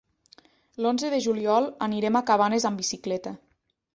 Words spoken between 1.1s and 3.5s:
de juliol anirem a Cabanes amb bicicleta.